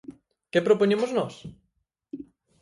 ¿Que 0.51 0.59
propoñemos 0.67 1.11
nós? 1.17 1.35